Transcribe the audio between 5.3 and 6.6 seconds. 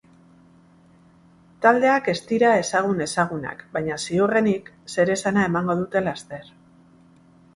emango dute laster.